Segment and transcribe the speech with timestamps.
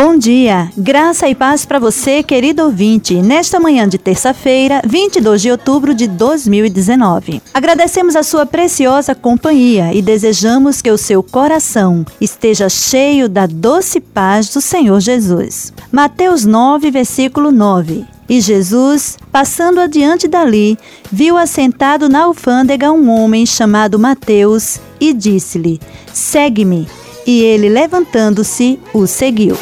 [0.00, 5.50] Bom dia, graça e paz para você, querido ouvinte, nesta manhã de terça-feira, 22 de
[5.50, 7.42] outubro de 2019.
[7.52, 13.98] Agradecemos a sua preciosa companhia e desejamos que o seu coração esteja cheio da doce
[13.98, 15.72] paz do Senhor Jesus.
[15.90, 18.04] Mateus 9, versículo 9.
[18.28, 20.78] E Jesus, passando adiante dali,
[21.10, 25.80] viu assentado na alfândega um homem chamado Mateus e disse-lhe:
[26.12, 26.86] Segue-me.
[27.28, 29.54] E ele, levantando-se, o seguiu.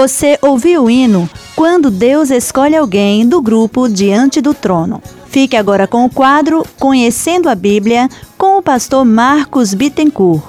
[0.00, 5.02] Você ouviu o hino Quando Deus Escolhe Alguém do grupo Diante do Trono.
[5.26, 8.08] Fique agora com o quadro Conhecendo a Bíblia
[8.38, 10.42] com o pastor Marcos Bittencourt.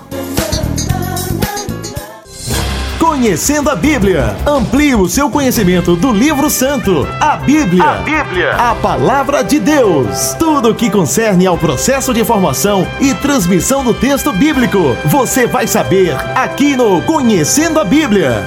[2.97, 4.37] Conhecendo a Bíblia.
[4.47, 7.83] Amplie o seu conhecimento do livro santo, a Bíblia.
[7.83, 8.55] A Bíblia.
[8.55, 10.33] A palavra de Deus.
[10.39, 15.67] Tudo o que concerne ao processo de formação e transmissão do texto bíblico, você vai
[15.67, 18.45] saber aqui no Conhecendo a Bíblia.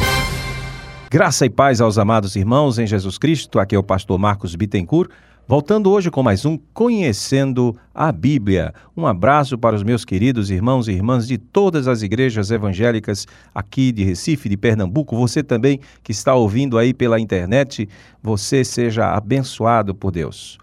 [1.15, 3.61] Graça e paz aos amados irmãos em Jesus Cristo.
[3.61, 5.13] Aqui é o pastor Marcos Bittencourt
[5.47, 8.75] Voltando hoje com mais um Conhecendo a Bíblia.
[8.97, 13.93] Um abraço para os meus queridos irmãos e irmãs de todas as igrejas evangélicas aqui
[13.93, 15.17] de Recife, de Pernambuco.
[15.17, 17.89] Você também que está ouvindo aí pela internet,
[18.21, 20.59] você seja abençoado por Deus.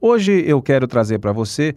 [0.00, 1.74] Hoje eu quero trazer para você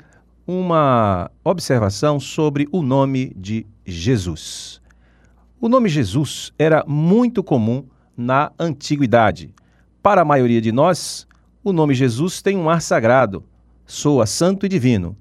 [0.47, 4.81] uma observação sobre o nome de Jesus.
[5.59, 7.83] O nome Jesus era muito comum
[8.15, 9.53] na antiguidade.
[10.01, 11.27] Para a maioria de nós,
[11.63, 13.43] o nome Jesus tem um ar sagrado,
[13.85, 15.15] soa santo e divino.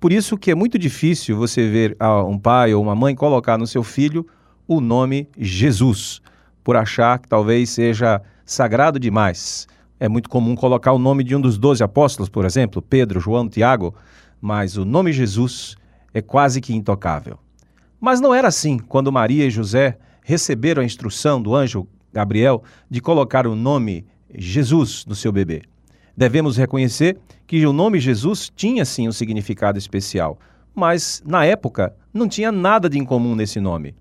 [0.00, 1.96] Por isso que é muito difícil você ver
[2.28, 4.26] um pai ou uma mãe colocar no seu filho
[4.66, 6.20] o nome Jesus,
[6.62, 9.66] por achar que talvez seja sagrado demais.
[9.98, 13.48] É muito comum colocar o nome de um dos doze apóstolos, por exemplo, Pedro, João,
[13.48, 13.94] Tiago,
[14.40, 15.76] mas o nome Jesus
[16.14, 17.38] é quase que intocável.
[18.00, 23.00] Mas não era assim quando Maria e José receberam a instrução do anjo Gabriel de
[23.00, 24.04] colocar o nome
[24.34, 25.62] Jesus no seu bebê.
[26.16, 27.16] Devemos reconhecer
[27.46, 30.36] que o nome Jesus tinha sim um significado especial,
[30.74, 33.94] mas na época não tinha nada de incomum nesse nome.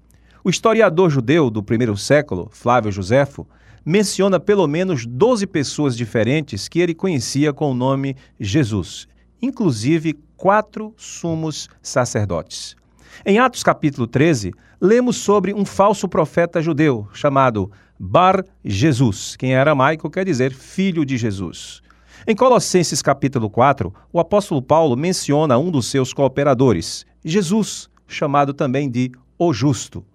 [0.43, 3.47] O historiador judeu do primeiro século, Flávio Josefo,
[3.85, 9.07] menciona pelo menos 12 pessoas diferentes que ele conhecia com o nome Jesus,
[9.39, 12.75] inclusive quatro sumos sacerdotes.
[13.23, 19.55] Em Atos capítulo 13, lemos sobre um falso profeta judeu chamado Bar Jesus, que em
[19.55, 21.81] aramaico quer dizer filho de Jesus.
[22.27, 28.89] Em Colossenses capítulo 4, o apóstolo Paulo menciona um dos seus cooperadores, Jesus, chamado também
[28.89, 30.05] de o Justo.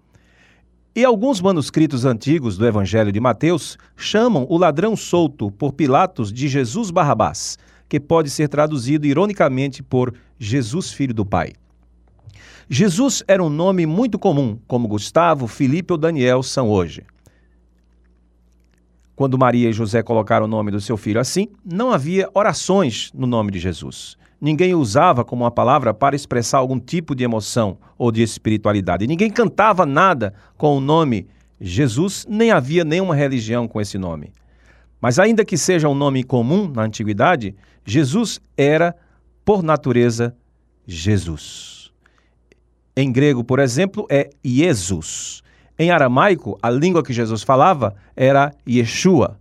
[0.95, 6.49] E alguns manuscritos antigos do Evangelho de Mateus chamam o ladrão solto por Pilatos de
[6.49, 7.59] Jesus Barrabás,
[7.89, 11.53] que pode ser traduzido ironicamente por Jesus Filho do Pai.
[12.69, 17.03] Jesus era um nome muito comum, como Gustavo, Felipe ou Daniel são hoje.
[19.15, 23.27] Quando Maria e José colocaram o nome do seu filho assim, não havia orações no
[23.27, 24.17] nome de Jesus.
[24.41, 29.07] Ninguém usava como uma palavra para expressar algum tipo de emoção ou de espiritualidade.
[29.07, 31.29] Ninguém cantava nada com o nome
[31.61, 34.33] Jesus, nem havia nenhuma religião com esse nome.
[35.01, 37.55] Mas, ainda que seja um nome comum na antiguidade,
[37.85, 38.97] Jesus era,
[39.45, 40.35] por natureza,
[40.87, 41.93] Jesus.
[42.97, 45.42] Em grego, por exemplo, é Jesus.
[45.79, 49.39] Em aramaico, a língua que Jesus falava era Yeshua.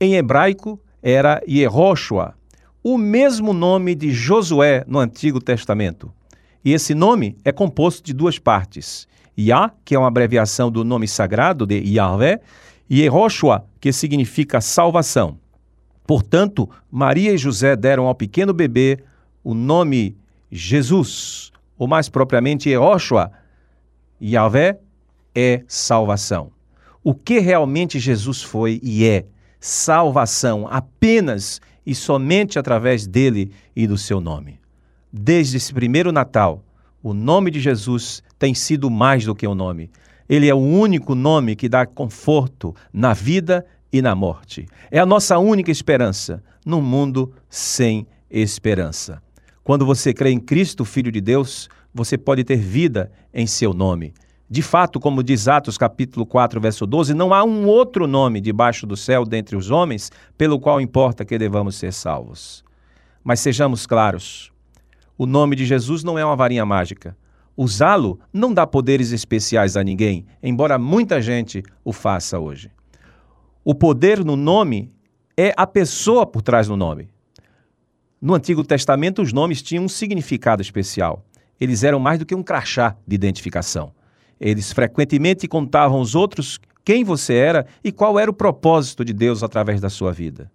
[0.00, 2.34] Em hebraico, era Yehoshua,
[2.82, 6.12] o mesmo nome de Josué no Antigo Testamento.
[6.64, 9.06] E esse nome é composto de duas partes.
[9.38, 12.40] Yah, que é uma abreviação do nome sagrado de Yahvé,
[12.90, 15.38] e Yehoshua, que significa salvação.
[16.06, 18.98] Portanto, Maria e José deram ao pequeno bebê
[19.44, 20.16] o nome
[20.50, 23.30] Jesus, ou mais propriamente Yehoshua.
[24.20, 24.80] Yahvé
[25.34, 26.50] é salvação.
[27.02, 29.24] O que realmente Jesus foi e é
[29.60, 34.60] salvação apenas e somente através dele e do seu nome.
[35.12, 36.62] Desde esse primeiro Natal,
[37.02, 39.90] o nome de Jesus tem sido mais do que um nome.
[40.28, 44.66] Ele é o único nome que dá conforto na vida e na morte.
[44.90, 49.22] É a nossa única esperança num mundo sem esperança.
[49.64, 54.12] Quando você crê em Cristo, Filho de Deus, você pode ter vida em seu nome.
[54.50, 58.86] De fato, como diz Atos capítulo 4, verso 12, não há um outro nome debaixo
[58.86, 62.64] do céu dentre os homens pelo qual importa que devamos ser salvos.
[63.22, 64.50] Mas sejamos claros,
[65.18, 67.14] o nome de Jesus não é uma varinha mágica.
[67.54, 72.70] Usá-lo não dá poderes especiais a ninguém, embora muita gente o faça hoje.
[73.62, 74.90] O poder no nome
[75.36, 77.10] é a pessoa por trás do nome.
[78.18, 81.22] No Antigo Testamento, os nomes tinham um significado especial.
[81.60, 83.92] Eles eram mais do que um crachá de identificação.
[84.40, 89.42] Eles frequentemente contavam aos outros quem você era e qual era o propósito de Deus
[89.42, 90.50] através da sua vida.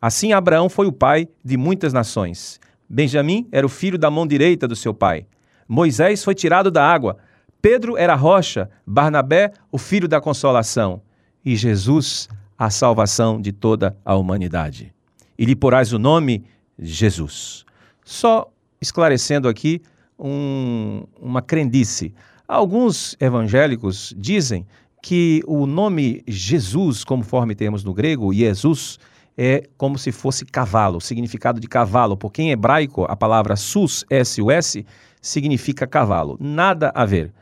[0.00, 2.60] Assim, Abraão foi o pai de muitas nações.
[2.88, 5.26] Benjamim era o filho da mão direita do seu pai.
[5.68, 7.16] Moisés foi tirado da água.
[7.60, 8.70] Pedro era a rocha.
[8.86, 11.02] Barnabé, o filho da consolação.
[11.44, 14.94] E Jesus, a salvação de toda a humanidade.
[15.38, 16.44] E lhe porás o nome
[16.78, 17.64] Jesus.
[18.04, 18.50] Só
[18.80, 19.82] esclarecendo aqui
[20.18, 22.14] um, uma crendice.
[22.48, 24.64] Alguns evangélicos dizem
[25.02, 28.98] que o nome Jesus, conforme temos no grego, Jesus,
[29.36, 34.86] é como se fosse cavalo, significado de cavalo, porque em hebraico a palavra sus, S-U-S,
[35.20, 36.36] significa cavalo.
[36.40, 37.32] Nada a ver.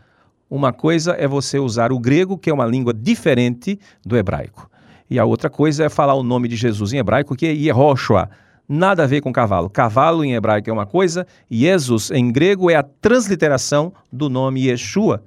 [0.48, 4.70] Uma coisa é você usar o grego, que é uma língua diferente do hebraico.
[5.08, 8.30] E a outra coisa é falar o nome de Jesus em hebraico, que é Yehoshua.
[8.68, 9.68] Nada a ver com cavalo.
[9.68, 15.22] Cavalo em hebraico é uma coisa, Jesus em grego é a transliteração do nome Yeshua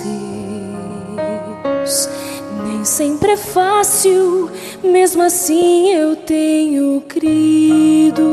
[1.83, 2.09] teus.
[2.65, 4.49] Nem sempre é fácil,
[4.83, 8.23] mesmo assim eu tenho crido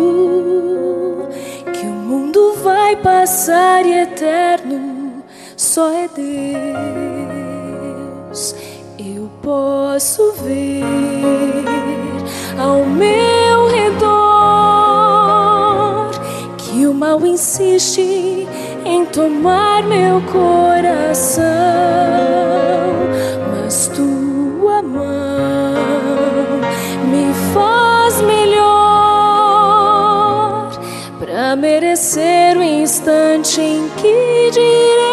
[1.72, 5.22] que o mundo vai passar e eterno
[5.56, 6.08] só é
[8.30, 8.54] Deus.
[8.98, 10.82] Eu posso ver
[12.58, 13.43] ao meu
[17.34, 18.46] insiste
[18.84, 21.44] em tomar meu coração,
[23.50, 25.74] mas tua mão
[27.10, 28.60] me faz melhor
[31.18, 35.03] para merecer o instante em que direi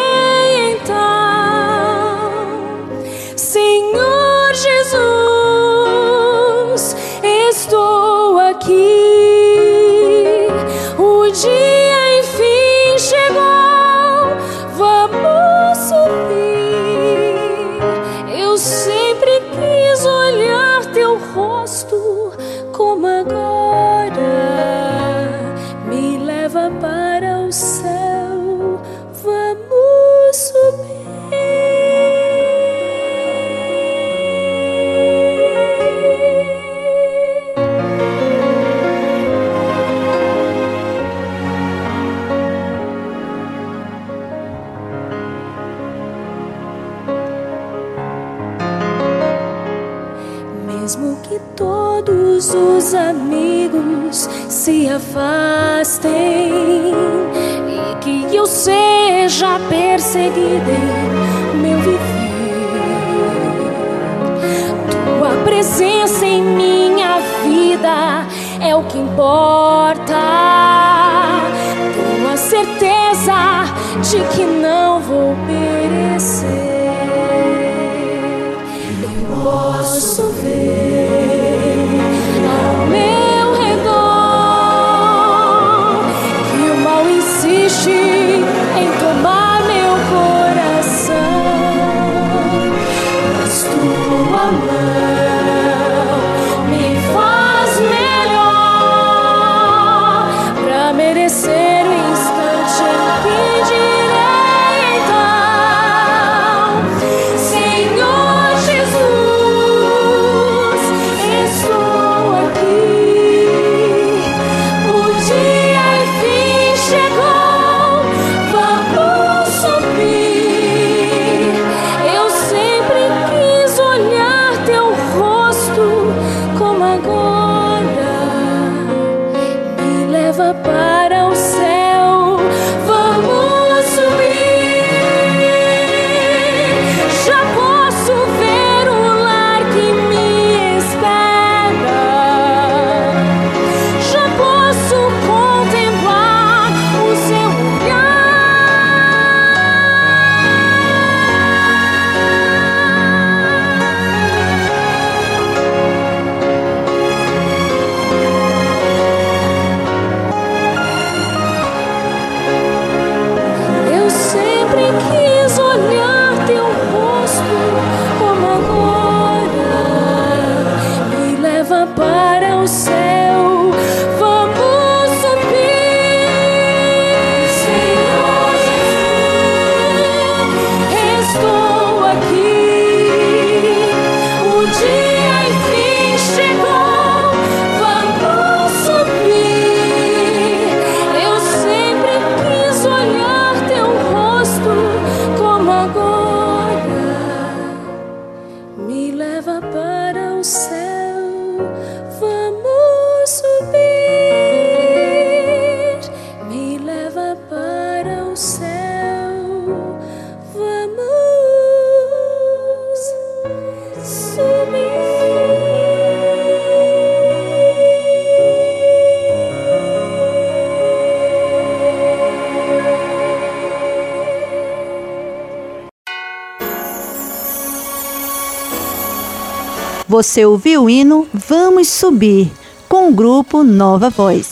[230.21, 232.51] Você ouviu o hino Vamos Subir,
[232.87, 234.51] com o grupo Nova Voz.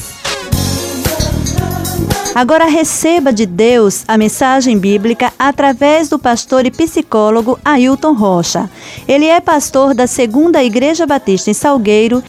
[2.33, 8.67] Agora receba de Deus a mensagem bíblica através do pastor e psicólogo Ailton Rocha.
[9.07, 12.23] Ele é pastor da Segunda Igreja Batista em Salgueiro.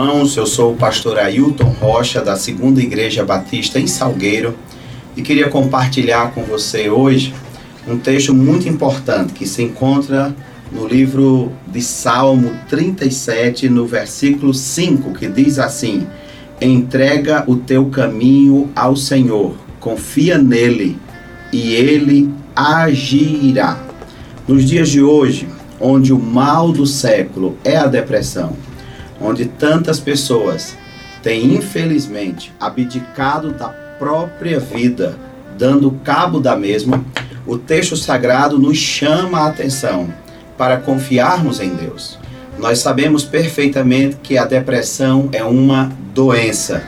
[0.00, 4.56] Irmãos, eu sou o pastor Ailton Rocha, da Segunda Igreja Batista em Salgueiro,
[5.14, 7.34] e queria compartilhar com você hoje
[7.86, 10.34] um texto muito importante que se encontra
[10.72, 16.06] no livro de Salmo 37, no versículo 5, que diz assim:
[16.62, 20.96] Entrega o teu caminho ao Senhor, confia nele
[21.52, 23.78] e ele agirá.
[24.48, 25.46] Nos dias de hoje,
[25.78, 28.56] onde o mal do século é a depressão,
[29.20, 30.76] onde tantas pessoas
[31.22, 35.18] têm infelizmente abdicado da própria vida,
[35.58, 37.04] dando cabo da mesma,
[37.46, 40.08] o texto sagrado nos chama a atenção
[40.56, 42.18] para confiarmos em Deus.
[42.58, 46.82] Nós sabemos perfeitamente que a depressão é uma doença.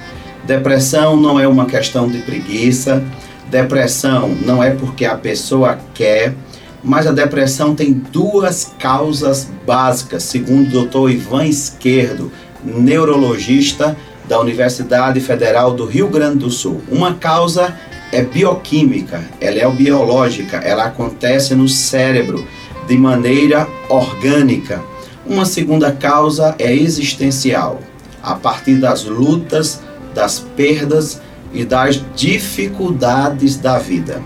[0.45, 3.03] Depressão não é uma questão de preguiça,
[3.51, 6.35] depressão não é porque a pessoa quer,
[6.83, 11.11] mas a depressão tem duas causas básicas, segundo o Dr.
[11.11, 12.33] Ivan Esquerdo,
[12.65, 13.97] neurologista
[14.29, 16.81] da Universidade Federal do Rio Grande do Sul.
[16.91, 17.75] Uma causa
[18.11, 22.47] é bioquímica, ela é biológica, ela acontece no cérebro
[22.87, 24.83] de maneira orgânica.
[25.25, 27.81] Uma segunda causa é existencial,
[28.23, 29.81] a partir das lutas,
[30.15, 31.21] das perdas
[31.55, 34.21] e das dificuldades da vida.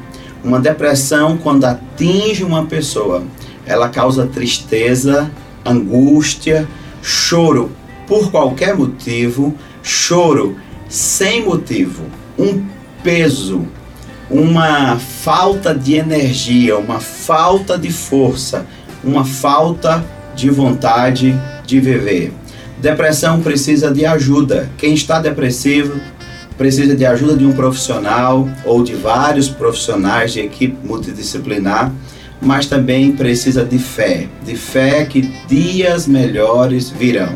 [0.46, 3.24] Uma depressão, quando atinge uma pessoa,
[3.66, 5.28] ela causa tristeza,
[5.64, 6.68] angústia,
[7.02, 7.72] choro
[8.06, 10.56] por qualquer motivo, choro
[10.88, 12.04] sem motivo,
[12.38, 12.64] um
[13.02, 13.66] peso,
[14.30, 18.64] uma falta de energia, uma falta de força,
[19.02, 20.04] uma falta
[20.36, 21.34] de vontade
[21.66, 22.32] de viver.
[22.78, 24.70] Depressão precisa de ajuda.
[24.78, 26.00] Quem está depressivo
[26.56, 31.92] precisa de ajuda de um profissional ou de vários profissionais de equipe multidisciplinar,
[32.40, 37.34] mas também precisa de fé, de fé que dias melhores virão.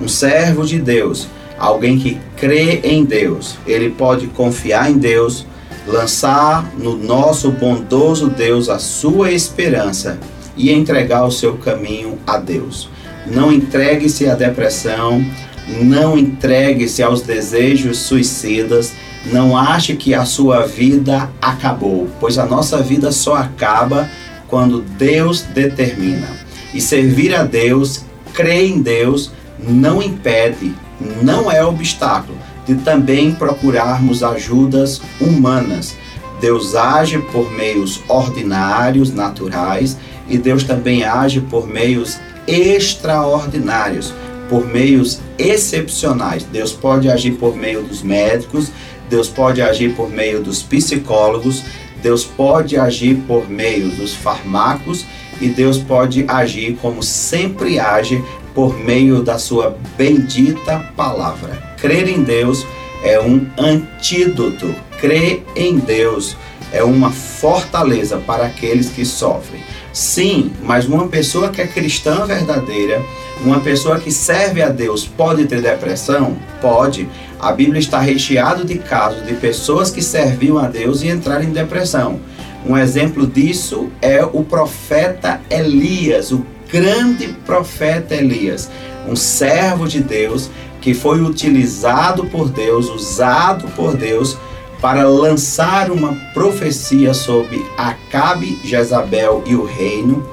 [0.00, 1.26] Um servo de Deus,
[1.58, 5.46] alguém que crê em Deus, ele pode confiar em Deus,
[5.86, 10.18] lançar no nosso bondoso Deus a sua esperança
[10.56, 12.88] e entregar o seu caminho a Deus.
[13.26, 15.24] Não entregue-se à depressão,
[15.66, 18.92] não entregue-se aos desejos suicidas,
[19.32, 24.08] não ache que a sua vida acabou, pois a nossa vida só acaba
[24.48, 26.28] quando Deus determina.
[26.72, 30.74] E servir a Deus, crer em Deus, não impede,
[31.22, 35.96] não é obstáculo de também procurarmos ajudas humanas.
[36.40, 39.96] Deus age por meios ordinários, naturais,
[40.28, 44.12] e Deus também age por meios extraordinários,
[44.48, 46.44] por meios excepcionais.
[46.44, 48.70] Deus pode agir por meio dos médicos,
[49.08, 51.62] Deus pode agir por meio dos psicólogos,
[52.02, 55.04] Deus pode agir por meio dos fármacos
[55.40, 58.22] e Deus pode agir como sempre age
[58.54, 61.74] por meio da sua bendita palavra.
[61.76, 62.66] Crer em Deus
[63.04, 64.74] é um antídoto.
[64.98, 66.36] Crer em Deus
[66.72, 69.62] é uma fortaleza para aqueles que sofrem.
[69.92, 73.02] Sim, mas uma pessoa que é cristã verdadeira,
[73.44, 76.36] uma pessoa que serve a Deus, pode ter depressão?
[76.60, 77.08] Pode.
[77.38, 81.52] A Bíblia está recheada de casos de pessoas que serviam a Deus e entraram em
[81.52, 82.18] depressão.
[82.66, 88.70] Um exemplo disso é o profeta Elias, o grande profeta Elias,
[89.06, 94.36] um servo de Deus que foi utilizado por Deus, usado por Deus
[94.80, 100.26] para lançar uma profecia sobre Acabe, Jezabel e o reino.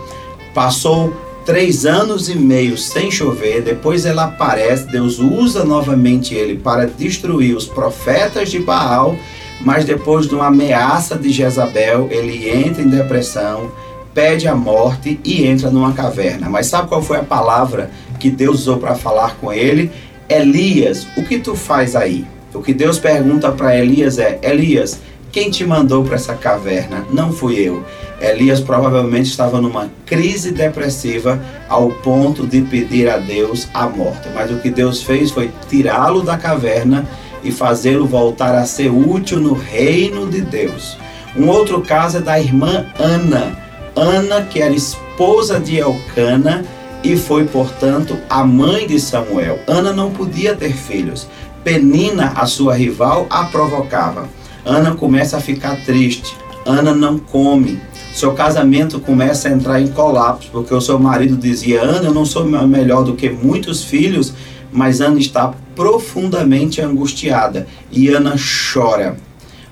[0.54, 1.13] Passou
[1.46, 7.56] três anos e meio sem chover, depois ela aparece, Deus usa novamente ele para destruir
[7.56, 9.18] os profetas de Baal
[9.64, 13.72] mas depois de uma ameaça de Jezabel, ele entra em depressão,
[14.14, 16.50] pede a morte e entra numa caverna.
[16.50, 19.90] Mas sabe qual foi a palavra que Deus usou para falar com ele?
[20.28, 22.26] Elias, o que tu faz aí?
[22.54, 25.00] O que Deus pergunta para Elias é: Elias,
[25.32, 27.06] quem te mandou para essa caverna?
[27.12, 27.84] Não fui eu.
[28.24, 34.30] Elias provavelmente estava numa crise depressiva ao ponto de pedir a Deus a morte.
[34.34, 37.06] Mas o que Deus fez foi tirá-lo da caverna
[37.44, 40.98] e fazê-lo voltar a ser útil no reino de Deus.
[41.36, 43.58] Um outro caso é da irmã Ana.
[43.96, 46.64] Ana, que era esposa de Elcana
[47.04, 49.60] e foi, portanto, a mãe de Samuel.
[49.68, 51.28] Ana não podia ter filhos.
[51.62, 54.30] Penina, a sua rival, a provocava.
[54.66, 56.36] Ana começa a ficar triste.
[56.66, 57.82] Ana não come.
[58.13, 62.26] Seu casamento começa a entrar em colapso, porque o seu marido dizia: Ana, eu não
[62.26, 64.34] sou melhor do que muitos filhos
[64.73, 68.36] mas Ana está profundamente angustiada e Ana
[68.73, 69.15] chora.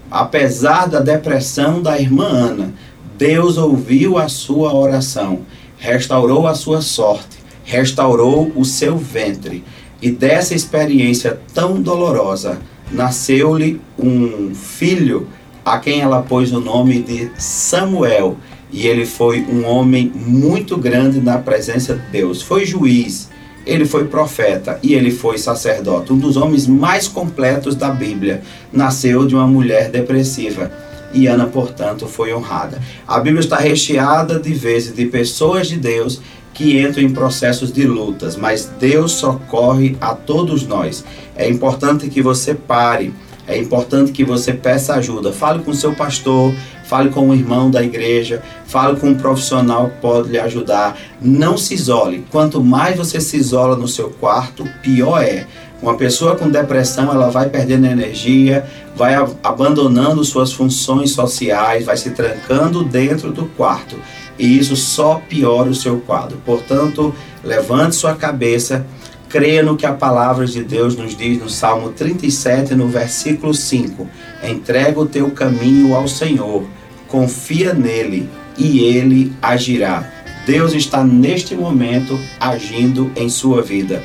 [0.10, 2.74] Apesar da depressão da irmã Ana,
[3.18, 5.40] Deus ouviu a sua oração,
[5.78, 9.64] restaurou a sua sorte, restaurou o seu ventre.
[10.02, 12.60] E dessa experiência tão dolorosa,
[12.92, 15.28] nasceu-lhe um filho
[15.64, 18.38] a quem ela pôs o nome de Samuel.
[18.72, 22.42] E ele foi um homem muito grande na presença de Deus.
[22.42, 23.30] Foi juiz,
[23.66, 28.42] ele foi profeta e ele foi sacerdote, um dos homens mais completos da Bíblia.
[28.72, 30.72] Nasceu de uma mulher depressiva
[31.14, 32.80] e Ana, portanto, foi honrada.
[33.08, 36.22] A Bíblia está recheada de vezes de pessoas de Deus
[36.54, 41.04] que entram em processos de lutas, mas Deus socorre a todos nós.
[41.36, 43.14] É importante que você pare,
[43.52, 45.32] é importante que você peça ajuda.
[45.34, 46.54] Fale com seu pastor,
[46.86, 50.98] fale com um irmão da igreja, fale com um profissional que pode lhe ajudar.
[51.22, 52.26] Não se isole.
[52.32, 55.46] Quanto mais você se isola no seu quarto, pior é.
[55.82, 62.12] Uma pessoa com depressão, ela vai perdendo energia, vai abandonando suas funções sociais, vai se
[62.12, 63.98] trancando dentro do quarto.
[64.38, 66.40] E isso só piora o seu quadro.
[66.46, 68.86] Portanto, levante sua cabeça,
[69.32, 74.08] creia no que a palavra de Deus nos diz no Salmo 37, no versículo 5.
[74.44, 76.66] Entrega o teu caminho ao Senhor
[77.12, 80.10] confia nele e ele agirá.
[80.48, 84.02] Deus está neste momento agindo em sua vida.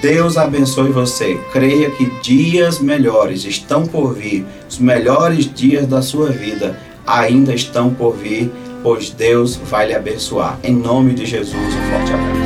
[0.00, 1.38] Deus abençoe você.
[1.52, 4.44] Creia que dias melhores estão por vir.
[4.68, 8.50] Os melhores dias da sua vida ainda estão por vir,
[8.82, 10.58] pois Deus vai lhe abençoar.
[10.64, 12.45] Em nome de Jesus, um forte abraço.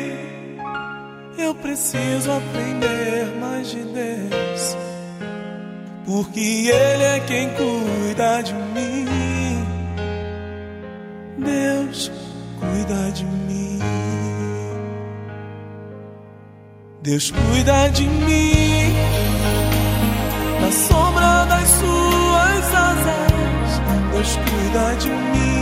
[1.51, 4.77] Eu preciso aprender mais de Deus,
[6.05, 9.05] porque Ele é quem cuida de mim.
[11.37, 12.09] Deus
[12.57, 13.79] cuida de mim.
[17.01, 18.93] Deus cuida de mim
[20.61, 23.81] na sombra das suas asas.
[24.13, 25.61] Deus cuida de mim.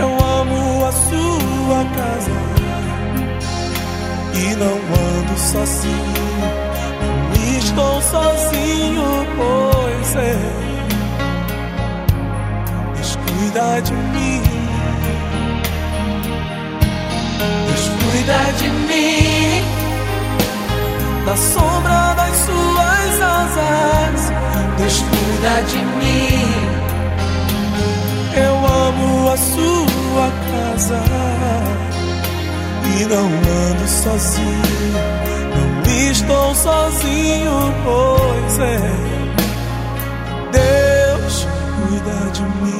[0.00, 2.47] Eu amo a sua casa
[4.40, 6.14] e não ando sozinho,
[7.34, 10.38] não estou sozinho, pois é.
[12.96, 14.42] Descuida de mim,
[17.68, 19.18] descuida de mim.
[21.26, 24.32] Na sombra das suas asas,
[24.78, 26.78] descuida de mim.
[28.36, 31.87] Eu amo a sua casa
[32.98, 34.62] e não ando sozinho.
[35.54, 37.52] Não estou sozinho,
[37.84, 38.80] pois é.
[40.52, 42.78] Deus cuida de mim.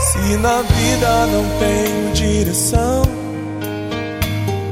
[0.00, 3.02] Se na vida não tenho direção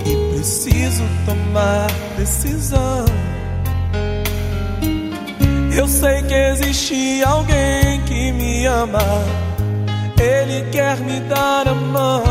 [0.04, 3.04] e preciso tomar decisão.
[5.76, 9.45] Eu sei que existe alguém que me ama.
[10.18, 12.22] Ele quer me dar a mão.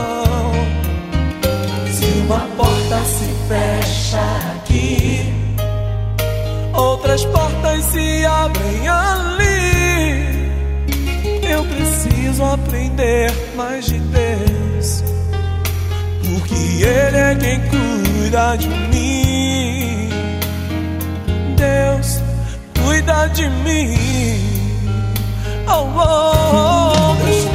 [1.91, 4.21] Se uma porta se fecha
[4.55, 5.33] aqui,
[6.73, 9.45] outras portas se abrem ali.
[11.47, 15.03] Eu preciso aprender mais de Deus,
[16.23, 20.09] porque Ele é quem cuida de mim.
[21.55, 22.19] Deus
[22.83, 23.95] cuida de mim.
[25.67, 27.54] Oh, oh, oh,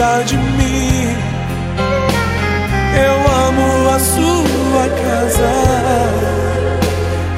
[0.00, 1.14] Deus cuida de mim.
[2.96, 5.52] Eu amo a sua casa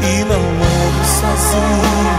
[0.01, 2.13] e não ando sozinho.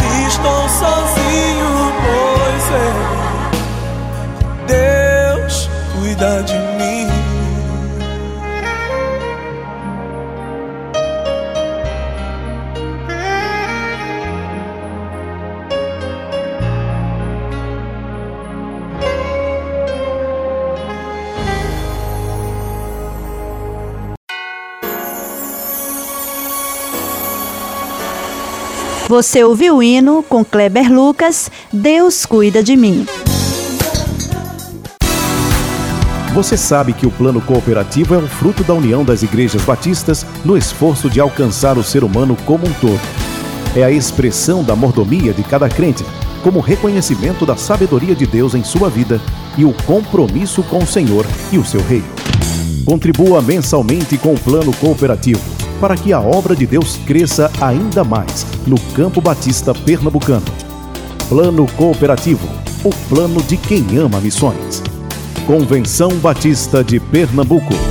[0.00, 1.72] Não estou sozinho,
[2.06, 2.90] pois é.
[5.36, 6.59] Deus cuida de mim.
[29.10, 33.04] Você ouviu o hino com Kleber Lucas, Deus cuida de mim.
[36.32, 40.56] Você sabe que o plano cooperativo é um fruto da união das igrejas batistas no
[40.56, 43.00] esforço de alcançar o ser humano como um todo.
[43.74, 46.04] É a expressão da mordomia de cada crente,
[46.44, 49.20] como reconhecimento da sabedoria de Deus em sua vida
[49.58, 52.06] e o compromisso com o Senhor e o seu reino.
[52.84, 58.46] Contribua mensalmente com o plano cooperativo para que a obra de Deus cresça ainda mais
[58.66, 60.44] no Campo Batista Pernambucano.
[61.28, 62.46] Plano Cooperativo,
[62.84, 64.82] o plano de quem ama missões.
[65.46, 67.89] Convenção Batista de Pernambuco.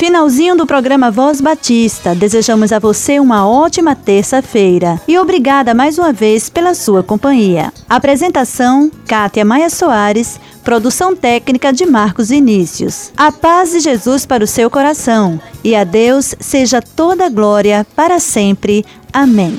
[0.00, 2.14] Finalzinho do programa Voz Batista.
[2.14, 7.70] Desejamos a você uma ótima terça-feira e obrigada mais uma vez pela sua companhia.
[7.86, 10.40] Apresentação: Kátia Maia Soares.
[10.64, 13.12] Produção técnica de Marcos Vinícius.
[13.14, 18.18] A paz de Jesus para o seu coração e a Deus seja toda glória para
[18.18, 18.86] sempre.
[19.12, 19.58] Amém.